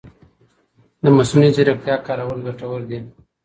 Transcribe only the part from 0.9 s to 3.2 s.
د مصنوعي ځېرکتیا کارول ګټور دي.